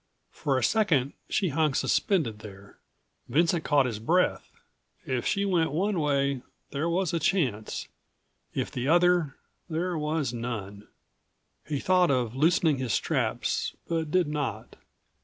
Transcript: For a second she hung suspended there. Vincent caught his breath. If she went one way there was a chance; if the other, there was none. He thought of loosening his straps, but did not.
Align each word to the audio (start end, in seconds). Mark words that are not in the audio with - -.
For 0.31 0.57
a 0.57 0.63
second 0.63 1.13
she 1.29 1.49
hung 1.49 1.75
suspended 1.75 2.39
there. 2.39 2.79
Vincent 3.29 3.63
caught 3.63 3.85
his 3.85 3.99
breath. 3.99 4.51
If 5.05 5.27
she 5.27 5.45
went 5.45 5.71
one 5.73 5.99
way 5.99 6.41
there 6.71 6.89
was 6.89 7.13
a 7.13 7.19
chance; 7.19 7.87
if 8.55 8.71
the 8.71 8.87
other, 8.87 9.35
there 9.69 9.95
was 9.99 10.33
none. 10.33 10.87
He 11.67 11.79
thought 11.79 12.09
of 12.09 12.35
loosening 12.35 12.77
his 12.79 12.93
straps, 12.93 13.75
but 13.87 14.09
did 14.09 14.27
not. 14.27 14.75